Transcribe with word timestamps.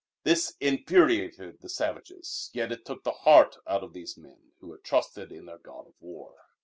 This 0.23 0.55
infuriated 0.59 1.61
the 1.61 1.69
savages, 1.69 2.49
yet 2.53 2.71
it 2.71 2.85
took 2.85 3.03
the 3.03 3.11
heart 3.21 3.57
out 3.67 3.83
of 3.83 3.93
these 3.93 4.17
men 4.17 4.53
who 4.59 4.71
had 4.71 4.83
trusted 4.83 5.31
in 5.31 5.45
their 5.45 5.59
god 5.59 5.85
of 5.85 5.93
war. 5.99 6.37